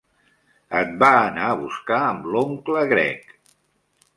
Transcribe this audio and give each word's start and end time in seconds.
Et 0.79 0.95
va 1.03 1.09
anar 1.17 1.43
a 1.49 1.59
buscar 1.61 1.99
amb 2.07 2.25
l'oncle 2.37 2.83
Greg. 2.95 3.33